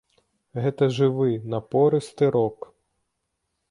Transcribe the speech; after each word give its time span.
Гэта 0.63 0.83
жывы, 0.97 1.29
напорысты 1.53 2.35
рок. 2.41 2.57